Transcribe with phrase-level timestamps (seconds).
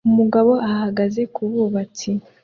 [0.09, 2.09] Umugabo ahagaze kububatsi